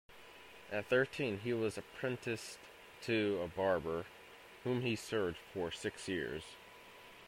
[0.71, 2.57] At thirteen he was apprenticed
[3.03, 4.07] to a barber,
[4.63, 6.41] whom he served for six years.